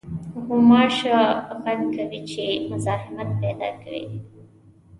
[0.45, 1.17] غوماشه
[1.63, 4.07] غږ کوي چې مزاحمت پېدا کوي.